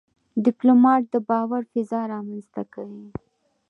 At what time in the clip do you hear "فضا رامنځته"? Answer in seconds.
1.71-2.61